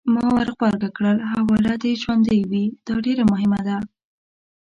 [0.13, 2.65] ما ورغبرګه کړل: حواله دې ژوندۍ وي!
[2.85, 3.77] دا ډېره مهمه ده.